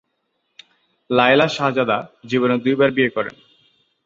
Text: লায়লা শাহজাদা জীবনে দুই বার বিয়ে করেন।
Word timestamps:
লায়লা 1.09 1.47
শাহজাদা 1.55 1.97
জীবনে 2.29 2.55
দুই 2.63 2.75
বার 2.79 2.89
বিয়ে 2.97 3.11
করেন। 3.15 3.35